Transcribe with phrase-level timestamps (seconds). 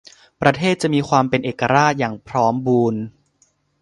[0.41, 3.01] ประเทศจะมีความเป็นเอกราชอย่างพร้อมบูรณ์